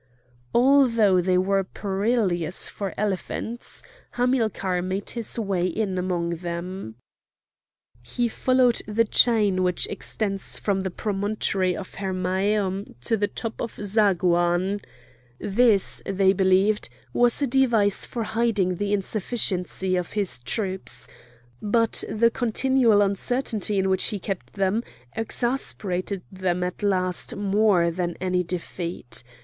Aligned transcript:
Although 0.55 1.21
they 1.21 1.37
were 1.37 1.63
perilous 1.63 2.67
for 2.67 2.91
elephants, 2.97 3.83
Hamilcar 4.13 4.81
made 4.81 5.11
his 5.11 5.37
way 5.37 5.67
in 5.67 5.95
among 5.99 6.31
them. 6.37 6.95
He 8.03 8.27
followed 8.27 8.81
the 8.87 9.03
long 9.03 9.07
chain 9.11 9.61
which 9.61 9.85
extends 9.91 10.57
from 10.57 10.81
the 10.81 10.89
promontory 10.89 11.77
of 11.77 11.91
Hermæum 11.91 12.95
to 13.01 13.15
the 13.15 13.27
top 13.27 13.61
of 13.61 13.75
Zagouan. 13.75 14.81
This, 15.39 16.01
they 16.07 16.33
believed, 16.33 16.89
was 17.13 17.39
a 17.43 17.45
device 17.45 18.03
for 18.07 18.23
hiding 18.23 18.77
the 18.77 18.93
insufficiency 18.93 19.95
of 19.95 20.13
his 20.13 20.39
troops. 20.39 21.07
But 21.61 22.03
the 22.09 22.31
continual 22.31 23.03
uncertainty 23.03 23.77
in 23.77 23.87
which 23.87 24.05
he 24.05 24.17
kept 24.17 24.53
them 24.53 24.81
exasperated 25.15 26.23
them 26.31 26.63
at 26.63 26.81
last 26.81 27.35
more 27.35 27.91
than 27.91 28.17
any 28.19 28.41
defeat. 28.41 29.23